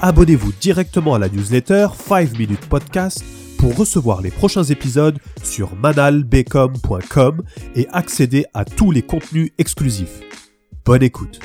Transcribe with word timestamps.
abonnez-vous 0.00 0.52
directement 0.60 1.14
à 1.14 1.18
la 1.18 1.28
newsletter 1.28 1.88
5 1.94 2.38
Minutes 2.38 2.68
Podcast 2.68 3.24
pour 3.58 3.76
recevoir 3.76 4.22
les 4.22 4.30
prochains 4.30 4.62
épisodes 4.62 5.18
sur 5.42 5.74
manalbecom.com 5.74 7.42
et 7.74 7.88
accéder 7.90 8.46
à 8.54 8.64
tous 8.64 8.92
les 8.92 9.02
contenus 9.02 9.50
exclusifs. 9.58 10.20
Bonne 10.84 11.02
écoute. 11.02 11.40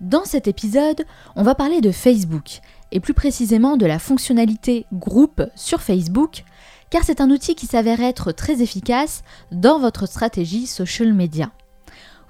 Dans 0.00 0.24
cet 0.24 0.48
épisode, 0.48 1.04
on 1.36 1.44
va 1.44 1.54
parler 1.54 1.80
de 1.80 1.92
Facebook 1.92 2.60
et 2.90 2.98
plus 2.98 3.14
précisément 3.14 3.76
de 3.76 3.86
la 3.86 4.00
fonctionnalité 4.00 4.86
groupe 4.92 5.42
sur 5.54 5.80
Facebook 5.82 6.42
car 6.90 7.04
c'est 7.04 7.20
un 7.20 7.30
outil 7.30 7.54
qui 7.54 7.66
s'avère 7.66 8.00
être 8.00 8.32
très 8.32 8.62
efficace 8.62 9.22
dans 9.52 9.78
votre 9.78 10.06
stratégie 10.06 10.66
social 10.66 11.14
media. 11.14 11.52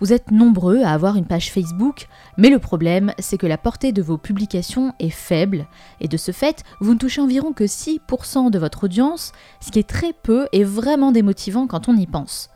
Vous 0.00 0.14
êtes 0.14 0.30
nombreux 0.30 0.82
à 0.82 0.92
avoir 0.92 1.16
une 1.16 1.26
page 1.26 1.52
Facebook, 1.52 2.08
mais 2.38 2.48
le 2.48 2.58
problème, 2.58 3.12
c'est 3.18 3.36
que 3.36 3.46
la 3.46 3.58
portée 3.58 3.92
de 3.92 4.00
vos 4.00 4.16
publications 4.16 4.94
est 4.98 5.10
faible, 5.10 5.66
et 6.00 6.08
de 6.08 6.16
ce 6.16 6.32
fait, 6.32 6.64
vous 6.80 6.94
ne 6.94 6.98
touchez 6.98 7.20
environ 7.20 7.52
que 7.52 7.64
6% 7.64 8.50
de 8.50 8.58
votre 8.58 8.84
audience, 8.84 9.32
ce 9.60 9.70
qui 9.70 9.78
est 9.78 9.88
très 9.88 10.14
peu 10.14 10.48
et 10.52 10.64
vraiment 10.64 11.12
démotivant 11.12 11.66
quand 11.66 11.88
on 11.88 11.96
y 11.96 12.06
pense. 12.06 12.48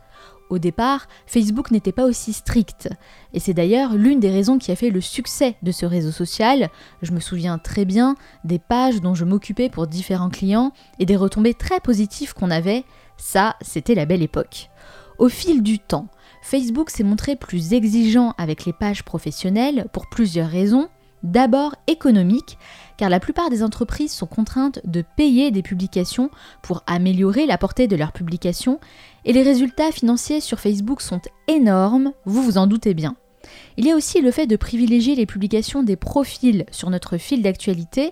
Au 0.49 0.57
départ, 0.57 1.07
Facebook 1.27 1.69
n'était 1.69 1.91
pas 1.91 2.05
aussi 2.05 2.33
strict, 2.33 2.89
et 3.33 3.39
c'est 3.39 3.53
d'ailleurs 3.53 3.93
l'une 3.93 4.19
des 4.19 4.31
raisons 4.31 4.57
qui 4.57 4.71
a 4.71 4.75
fait 4.75 4.89
le 4.89 5.01
succès 5.01 5.55
de 5.61 5.71
ce 5.71 5.85
réseau 5.85 6.11
social. 6.11 6.69
Je 7.03 7.11
me 7.11 7.19
souviens 7.19 7.59
très 7.59 7.85
bien 7.85 8.15
des 8.43 8.59
pages 8.59 9.01
dont 9.01 9.13
je 9.13 9.25
m'occupais 9.25 9.69
pour 9.69 9.85
différents 9.85 10.29
clients 10.29 10.71
et 10.97 11.05
des 11.05 11.15
retombées 11.15 11.53
très 11.53 11.79
positives 11.79 12.33
qu'on 12.33 12.49
avait, 12.49 12.85
ça 13.17 13.55
c'était 13.61 13.95
la 13.95 14.05
belle 14.05 14.23
époque. 14.23 14.69
Au 15.17 15.29
fil 15.29 15.63
du 15.63 15.79
temps, 15.79 16.09
Facebook 16.45 16.91
s'est 16.91 17.03
montré 17.03 17.35
plus 17.35 17.73
exigeant 17.73 18.35
avec 18.37 18.65
les 18.65 18.71
pages 18.71 19.01
professionnelles 19.01 19.87
pour 19.91 20.05
plusieurs 20.05 20.47
raisons. 20.47 20.89
D'abord 21.23 21.73
économique, 21.87 22.59
car 22.97 23.09
la 23.09 23.19
plupart 23.19 23.49
des 23.49 23.63
entreprises 23.63 24.11
sont 24.11 24.27
contraintes 24.27 24.79
de 24.85 25.03
payer 25.17 25.49
des 25.49 25.63
publications 25.63 26.29
pour 26.61 26.83
améliorer 26.85 27.47
la 27.47 27.57
portée 27.57 27.87
de 27.87 27.95
leurs 27.95 28.11
publications, 28.11 28.79
et 29.25 29.33
les 29.33 29.41
résultats 29.41 29.91
financiers 29.91 30.39
sur 30.39 30.59
Facebook 30.59 31.01
sont 31.01 31.21
énormes, 31.47 32.13
vous 32.25 32.43
vous 32.43 32.59
en 32.59 32.67
doutez 32.67 32.93
bien. 32.93 33.15
Il 33.77 33.87
y 33.87 33.91
a 33.91 33.95
aussi 33.95 34.21
le 34.21 34.29
fait 34.29 34.45
de 34.45 34.55
privilégier 34.55 35.15
les 35.15 35.25
publications 35.25 35.81
des 35.81 35.95
profils 35.95 36.67
sur 36.69 36.91
notre 36.91 37.17
fil 37.17 37.41
d'actualité, 37.41 38.11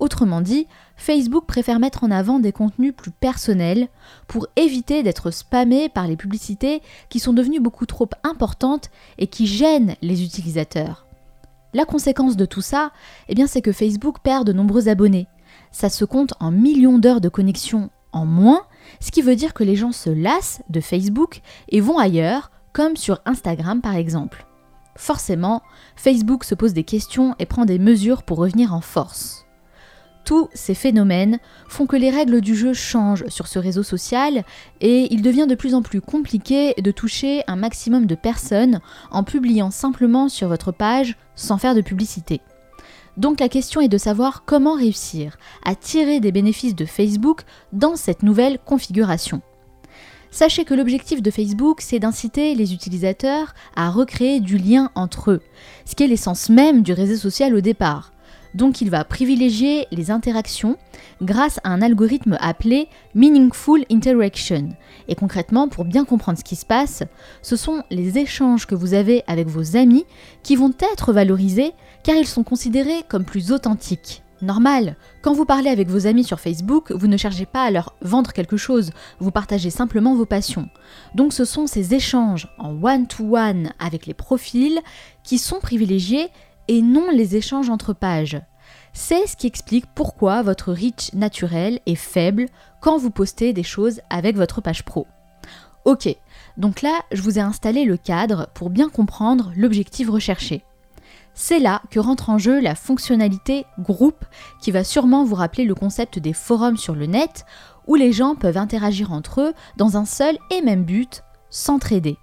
Autrement 0.00 0.40
dit, 0.40 0.66
Facebook 0.96 1.46
préfère 1.46 1.80
mettre 1.80 2.04
en 2.04 2.10
avant 2.10 2.38
des 2.38 2.52
contenus 2.52 2.94
plus 2.96 3.10
personnels 3.10 3.88
pour 4.28 4.46
éviter 4.56 5.02
d'être 5.02 5.30
spammé 5.30 5.88
par 5.88 6.06
les 6.06 6.16
publicités 6.16 6.82
qui 7.08 7.18
sont 7.18 7.32
devenues 7.32 7.60
beaucoup 7.60 7.86
trop 7.86 8.08
importantes 8.22 8.90
et 9.18 9.26
qui 9.26 9.46
gênent 9.46 9.96
les 10.02 10.22
utilisateurs. 10.22 11.06
La 11.74 11.84
conséquence 11.84 12.36
de 12.36 12.46
tout 12.46 12.60
ça, 12.60 12.92
eh 13.28 13.34
bien, 13.34 13.46
c'est 13.46 13.60
que 13.60 13.72
Facebook 13.72 14.18
perd 14.22 14.46
de 14.46 14.52
nombreux 14.52 14.88
abonnés. 14.88 15.26
Ça 15.72 15.88
se 15.88 16.04
compte 16.04 16.34
en 16.40 16.50
millions 16.50 16.98
d'heures 16.98 17.20
de 17.20 17.28
connexion 17.28 17.90
en 18.12 18.24
moins, 18.24 18.62
ce 19.00 19.10
qui 19.10 19.20
veut 19.20 19.36
dire 19.36 19.52
que 19.52 19.64
les 19.64 19.76
gens 19.76 19.92
se 19.92 20.10
lassent 20.10 20.62
de 20.70 20.80
Facebook 20.80 21.42
et 21.68 21.80
vont 21.80 21.98
ailleurs, 21.98 22.50
comme 22.72 22.96
sur 22.96 23.20
Instagram 23.26 23.80
par 23.82 23.96
exemple. 23.96 24.46
Forcément, 24.96 25.62
Facebook 25.94 26.44
se 26.44 26.54
pose 26.54 26.72
des 26.72 26.84
questions 26.84 27.34
et 27.38 27.46
prend 27.46 27.64
des 27.64 27.78
mesures 27.78 28.22
pour 28.22 28.38
revenir 28.38 28.72
en 28.74 28.80
force. 28.80 29.47
Tous 30.28 30.50
ces 30.52 30.74
phénomènes 30.74 31.38
font 31.68 31.86
que 31.86 31.96
les 31.96 32.10
règles 32.10 32.42
du 32.42 32.54
jeu 32.54 32.74
changent 32.74 33.24
sur 33.28 33.46
ce 33.46 33.58
réseau 33.58 33.82
social 33.82 34.44
et 34.82 35.08
il 35.10 35.22
devient 35.22 35.46
de 35.48 35.54
plus 35.54 35.74
en 35.74 35.80
plus 35.80 36.02
compliqué 36.02 36.74
de 36.76 36.90
toucher 36.90 37.42
un 37.46 37.56
maximum 37.56 38.04
de 38.04 38.14
personnes 38.14 38.80
en 39.10 39.24
publiant 39.24 39.70
simplement 39.70 40.28
sur 40.28 40.48
votre 40.48 40.70
page 40.70 41.16
sans 41.34 41.56
faire 41.56 41.74
de 41.74 41.80
publicité. 41.80 42.42
Donc 43.16 43.40
la 43.40 43.48
question 43.48 43.80
est 43.80 43.88
de 43.88 43.96
savoir 43.96 44.44
comment 44.44 44.74
réussir 44.74 45.38
à 45.64 45.74
tirer 45.74 46.20
des 46.20 46.30
bénéfices 46.30 46.76
de 46.76 46.84
Facebook 46.84 47.44
dans 47.72 47.96
cette 47.96 48.22
nouvelle 48.22 48.58
configuration. 48.58 49.40
Sachez 50.30 50.66
que 50.66 50.74
l'objectif 50.74 51.22
de 51.22 51.30
Facebook, 51.30 51.80
c'est 51.80 52.00
d'inciter 52.00 52.54
les 52.54 52.74
utilisateurs 52.74 53.54
à 53.74 53.88
recréer 53.88 54.40
du 54.40 54.58
lien 54.58 54.90
entre 54.94 55.30
eux, 55.30 55.40
ce 55.86 55.94
qui 55.94 56.04
est 56.04 56.06
l'essence 56.06 56.50
même 56.50 56.82
du 56.82 56.92
réseau 56.92 57.16
social 57.16 57.54
au 57.54 57.62
départ. 57.62 58.12
Donc 58.54 58.80
il 58.80 58.90
va 58.90 59.04
privilégier 59.04 59.86
les 59.90 60.10
interactions 60.10 60.76
grâce 61.22 61.60
à 61.64 61.70
un 61.70 61.82
algorithme 61.82 62.36
appelé 62.40 62.88
Meaningful 63.14 63.84
Interaction. 63.90 64.70
Et 65.08 65.14
concrètement, 65.14 65.68
pour 65.68 65.84
bien 65.84 66.04
comprendre 66.04 66.38
ce 66.38 66.44
qui 66.44 66.56
se 66.56 66.66
passe, 66.66 67.02
ce 67.42 67.56
sont 67.56 67.82
les 67.90 68.18
échanges 68.18 68.66
que 68.66 68.74
vous 68.74 68.94
avez 68.94 69.22
avec 69.26 69.48
vos 69.48 69.76
amis 69.76 70.04
qui 70.42 70.56
vont 70.56 70.72
être 70.92 71.12
valorisés 71.12 71.72
car 72.02 72.16
ils 72.16 72.26
sont 72.26 72.44
considérés 72.44 73.04
comme 73.08 73.24
plus 73.24 73.52
authentiques. 73.52 74.22
Normal, 74.40 74.94
quand 75.20 75.32
vous 75.32 75.44
parlez 75.44 75.68
avec 75.68 75.88
vos 75.88 76.06
amis 76.06 76.22
sur 76.22 76.38
Facebook, 76.38 76.92
vous 76.92 77.08
ne 77.08 77.16
cherchez 77.16 77.44
pas 77.44 77.64
à 77.64 77.72
leur 77.72 77.94
vendre 78.02 78.32
quelque 78.32 78.56
chose, 78.56 78.92
vous 79.18 79.32
partagez 79.32 79.70
simplement 79.70 80.14
vos 80.14 80.26
passions. 80.26 80.68
Donc 81.16 81.32
ce 81.32 81.44
sont 81.44 81.66
ces 81.66 81.92
échanges 81.94 82.46
en 82.56 82.70
one-to-one 82.80 83.64
-one 83.64 83.72
avec 83.80 84.06
les 84.06 84.14
profils 84.14 84.78
qui 85.24 85.38
sont 85.38 85.58
privilégiés 85.58 86.28
et 86.68 86.82
non 86.82 87.10
les 87.10 87.36
échanges 87.36 87.70
entre 87.70 87.92
pages. 87.92 88.40
C'est 88.92 89.26
ce 89.26 89.36
qui 89.36 89.46
explique 89.46 89.86
pourquoi 89.94 90.42
votre 90.42 90.72
reach 90.72 91.12
naturel 91.14 91.80
est 91.86 91.94
faible 91.94 92.46
quand 92.80 92.98
vous 92.98 93.10
postez 93.10 93.52
des 93.52 93.62
choses 93.62 94.00
avec 94.10 94.36
votre 94.36 94.60
page 94.60 94.84
pro. 94.84 95.06
Ok, 95.84 96.08
donc 96.56 96.82
là, 96.82 97.00
je 97.12 97.22
vous 97.22 97.38
ai 97.38 97.42
installé 97.42 97.84
le 97.84 97.96
cadre 97.96 98.48
pour 98.54 98.68
bien 98.70 98.88
comprendre 98.88 99.52
l'objectif 99.56 100.10
recherché. 100.10 100.64
C'est 101.34 101.60
là 101.60 101.82
que 101.90 102.00
rentre 102.00 102.30
en 102.30 102.38
jeu 102.38 102.60
la 102.60 102.74
fonctionnalité 102.74 103.64
groupe 103.78 104.24
qui 104.60 104.72
va 104.72 104.82
sûrement 104.82 105.24
vous 105.24 105.36
rappeler 105.36 105.64
le 105.64 105.74
concept 105.74 106.18
des 106.18 106.32
forums 106.32 106.76
sur 106.76 106.96
le 106.96 107.06
net 107.06 107.46
où 107.86 107.94
les 107.94 108.12
gens 108.12 108.34
peuvent 108.34 108.56
interagir 108.56 109.12
entre 109.12 109.40
eux 109.40 109.52
dans 109.76 109.96
un 109.96 110.04
seul 110.04 110.36
et 110.50 110.62
même 110.62 110.84
but, 110.84 111.22
s'entraider. 111.48 112.18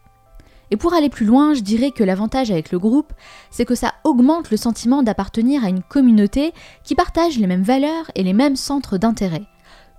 Et 0.71 0.77
pour 0.77 0.93
aller 0.93 1.09
plus 1.09 1.25
loin, 1.25 1.53
je 1.53 1.61
dirais 1.61 1.91
que 1.91 2.03
l'avantage 2.03 2.51
avec 2.51 2.71
le 2.71 2.79
groupe, 2.79 3.13
c'est 3.51 3.65
que 3.65 3.75
ça 3.75 3.93
augmente 4.03 4.51
le 4.51 4.57
sentiment 4.57 5.03
d'appartenir 5.03 5.63
à 5.63 5.69
une 5.69 5.83
communauté 5.83 6.53
qui 6.83 6.95
partage 6.95 7.37
les 7.37 7.47
mêmes 7.47 7.63
valeurs 7.63 8.09
et 8.15 8.23
les 8.23 8.33
mêmes 8.33 8.55
centres 8.55 8.97
d'intérêt. 8.97 9.43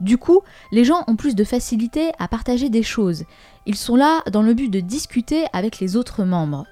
Du 0.01 0.19
coup, 0.19 0.41
les 0.73 0.85
gens 0.85 1.05
ont 1.07 1.17
plus 1.17 1.35
de 1.35 1.45
facilité 1.45 2.11
à 2.19 2.29
partager 2.29 2.69
des 2.69 2.83
choses. 2.83 3.25
Ils 3.65 3.77
sont 3.77 3.97
là 3.97 4.23
dans 4.31 4.43
le 4.43 4.53
but 4.53 4.69
de 4.69 4.81
discuter 4.81 5.47
avec 5.53 5.79
les 5.79 5.97
autres 5.97 6.25
membres. 6.25 6.67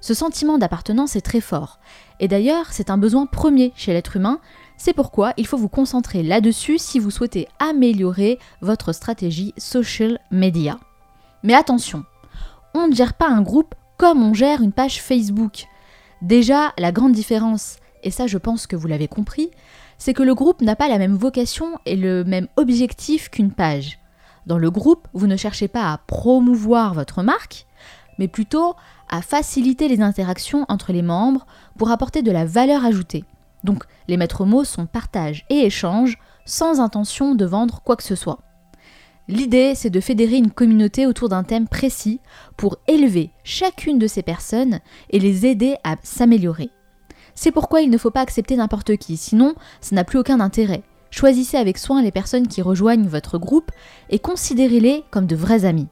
Ce 0.00 0.14
sentiment 0.14 0.58
d'appartenance 0.58 1.16
est 1.16 1.22
très 1.22 1.40
fort. 1.40 1.80
Et 2.20 2.28
d'ailleurs, 2.28 2.66
c'est 2.70 2.90
un 2.90 2.98
besoin 2.98 3.26
premier 3.26 3.72
chez 3.74 3.92
l'être 3.92 4.16
humain. 4.16 4.38
C'est 4.76 4.92
pourquoi 4.92 5.32
il 5.36 5.46
faut 5.46 5.56
vous 5.56 5.68
concentrer 5.68 6.22
là-dessus 6.22 6.78
si 6.78 7.00
vous 7.00 7.10
souhaitez 7.10 7.48
améliorer 7.58 8.38
votre 8.60 8.92
stratégie 8.92 9.54
social 9.58 10.20
media. 10.30 10.78
Mais 11.42 11.54
attention, 11.54 12.04
ne 12.86 12.94
gère 12.94 13.14
pas 13.14 13.28
un 13.28 13.42
groupe 13.42 13.74
comme 13.96 14.22
on 14.22 14.34
gère 14.34 14.62
une 14.62 14.72
page 14.72 15.02
Facebook. 15.02 15.66
Déjà, 16.22 16.72
la 16.78 16.92
grande 16.92 17.12
différence, 17.12 17.78
et 18.04 18.12
ça 18.12 18.28
je 18.28 18.38
pense 18.38 18.68
que 18.68 18.76
vous 18.76 18.86
l'avez 18.86 19.08
compris, 19.08 19.50
c'est 19.98 20.14
que 20.14 20.22
le 20.22 20.34
groupe 20.34 20.62
n'a 20.62 20.76
pas 20.76 20.88
la 20.88 20.98
même 20.98 21.16
vocation 21.16 21.78
et 21.84 21.96
le 21.96 22.22
même 22.22 22.46
objectif 22.56 23.28
qu'une 23.28 23.50
page. 23.50 23.98
Dans 24.46 24.58
le 24.58 24.70
groupe, 24.70 25.08
vous 25.12 25.26
ne 25.26 25.36
cherchez 25.36 25.68
pas 25.68 25.92
à 25.92 25.98
promouvoir 25.98 26.94
votre 26.94 27.22
marque, 27.22 27.66
mais 28.18 28.28
plutôt 28.28 28.74
à 29.08 29.22
faciliter 29.22 29.88
les 29.88 30.00
interactions 30.00 30.64
entre 30.68 30.92
les 30.92 31.02
membres 31.02 31.46
pour 31.76 31.90
apporter 31.90 32.22
de 32.22 32.30
la 32.30 32.44
valeur 32.44 32.84
ajoutée. 32.84 33.24
Donc 33.64 33.84
les 34.06 34.16
maîtres 34.16 34.44
mots 34.44 34.64
sont 34.64 34.86
partage 34.86 35.44
et 35.50 35.66
échange 35.66 36.18
sans 36.44 36.80
intention 36.80 37.34
de 37.34 37.44
vendre 37.44 37.82
quoi 37.82 37.96
que 37.96 38.02
ce 38.02 38.14
soit. 38.14 38.38
L'idée, 39.28 39.74
c'est 39.74 39.90
de 39.90 40.00
fédérer 40.00 40.36
une 40.36 40.50
communauté 40.50 41.06
autour 41.06 41.28
d'un 41.28 41.44
thème 41.44 41.68
précis 41.68 42.20
pour 42.56 42.78
élever 42.88 43.30
chacune 43.44 43.98
de 43.98 44.06
ces 44.06 44.22
personnes 44.22 44.80
et 45.10 45.18
les 45.18 45.44
aider 45.44 45.76
à 45.84 45.96
s'améliorer. 46.02 46.70
C'est 47.34 47.52
pourquoi 47.52 47.82
il 47.82 47.90
ne 47.90 47.98
faut 47.98 48.10
pas 48.10 48.22
accepter 48.22 48.56
n'importe 48.56 48.96
qui, 48.96 49.18
sinon 49.18 49.54
ça 49.82 49.94
n'a 49.94 50.04
plus 50.04 50.18
aucun 50.18 50.40
intérêt. 50.40 50.82
Choisissez 51.10 51.58
avec 51.58 51.76
soin 51.76 52.02
les 52.02 52.10
personnes 52.10 52.48
qui 52.48 52.62
rejoignent 52.62 53.06
votre 53.06 53.36
groupe 53.38 53.70
et 54.08 54.18
considérez-les 54.18 55.04
comme 55.10 55.26
de 55.26 55.36
vrais 55.36 55.66
amis. 55.66 55.88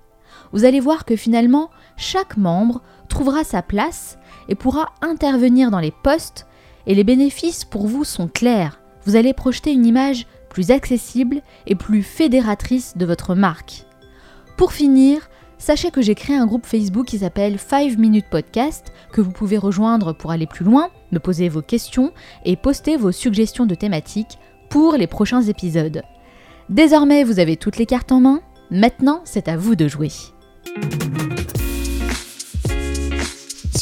Vous 0.52 0.64
allez 0.64 0.80
voir 0.80 1.04
que 1.04 1.16
finalement, 1.16 1.70
chaque 1.98 2.38
membre 2.38 2.80
trouvera 3.08 3.44
sa 3.44 3.60
place 3.60 4.18
et 4.48 4.54
pourra 4.54 4.94
intervenir 5.02 5.70
dans 5.70 5.80
les 5.80 5.92
posts 6.02 6.46
et 6.86 6.94
les 6.94 7.04
bénéfices 7.04 7.64
pour 7.66 7.86
vous 7.86 8.04
sont 8.04 8.28
clairs. 8.28 8.80
Vous 9.04 9.16
allez 9.16 9.34
projeter 9.34 9.72
une 9.72 9.86
image 9.86 10.26
accessible 10.70 11.42
et 11.66 11.74
plus 11.74 12.02
fédératrice 12.02 12.96
de 12.96 13.06
votre 13.06 13.34
marque. 13.34 13.84
Pour 14.56 14.72
finir, 14.72 15.28
sachez 15.58 15.90
que 15.90 16.02
j'ai 16.02 16.14
créé 16.14 16.36
un 16.36 16.46
groupe 16.46 16.66
Facebook 16.66 17.06
qui 17.06 17.18
s'appelle 17.18 17.58
5 17.58 17.98
Minutes 17.98 18.30
Podcast 18.30 18.92
que 19.12 19.20
vous 19.20 19.32
pouvez 19.32 19.58
rejoindre 19.58 20.12
pour 20.12 20.30
aller 20.30 20.46
plus 20.46 20.64
loin, 20.64 20.90
me 21.12 21.18
poser 21.18 21.48
vos 21.48 21.62
questions 21.62 22.12
et 22.44 22.56
poster 22.56 22.96
vos 22.96 23.12
suggestions 23.12 23.66
de 23.66 23.74
thématiques 23.74 24.38
pour 24.70 24.94
les 24.94 25.06
prochains 25.06 25.42
épisodes. 25.42 26.02
Désormais, 26.68 27.22
vous 27.22 27.38
avez 27.38 27.56
toutes 27.56 27.78
les 27.78 27.86
cartes 27.86 28.12
en 28.12 28.20
main. 28.20 28.40
Maintenant, 28.70 29.20
c'est 29.24 29.48
à 29.48 29.56
vous 29.56 29.76
de 29.76 29.86
jouer. 29.86 30.10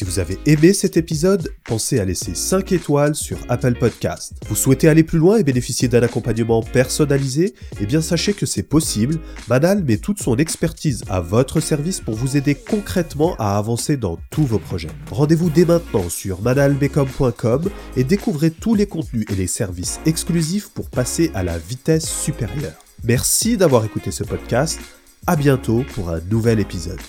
Si 0.04 0.10
vous 0.10 0.18
avez 0.18 0.38
aimé 0.44 0.74
cet 0.74 0.98
épisode, 0.98 1.54
pensez 1.64 1.98
à 1.98 2.04
laisser 2.04 2.34
5 2.34 2.72
étoiles 2.72 3.14
sur 3.14 3.38
Apple 3.48 3.72
Podcast. 3.72 4.34
Vous 4.50 4.54
souhaitez 4.54 4.86
aller 4.86 5.02
plus 5.02 5.18
loin 5.18 5.38
et 5.38 5.42
bénéficier 5.42 5.88
d'un 5.88 6.02
accompagnement 6.02 6.62
personnalisé? 6.62 7.54
Eh 7.80 7.86
bien 7.86 8.02
sachez 8.02 8.34
que 8.34 8.44
c'est 8.44 8.64
possible. 8.64 9.18
Manal 9.48 9.82
met 9.82 9.96
toute 9.96 10.20
son 10.20 10.36
expertise 10.36 11.04
à 11.08 11.22
votre 11.22 11.60
service 11.60 12.02
pour 12.02 12.16
vous 12.16 12.36
aider 12.36 12.54
concrètement 12.54 13.34
à 13.38 13.56
avancer 13.56 13.96
dans 13.96 14.18
tous 14.28 14.44
vos 14.44 14.58
projets. 14.58 14.90
Rendez-vous 15.10 15.48
dès 15.48 15.64
maintenant 15.64 16.10
sur 16.10 16.42
manalbecom.com 16.42 17.70
et 17.96 18.04
découvrez 18.04 18.50
tous 18.50 18.74
les 18.74 18.86
contenus 18.86 19.24
et 19.30 19.34
les 19.36 19.46
services 19.46 20.00
exclusifs 20.04 20.68
pour 20.68 20.90
passer 20.90 21.30
à 21.34 21.42
la 21.42 21.56
vitesse 21.56 22.06
supérieure. 22.06 22.74
Merci 23.04 23.56
d'avoir 23.56 23.86
écouté 23.86 24.10
ce 24.10 24.24
podcast. 24.24 24.78
À 25.26 25.34
bientôt 25.34 25.82
pour 25.94 26.10
un 26.10 26.20
nouvel 26.30 26.60
épisode. 26.60 27.00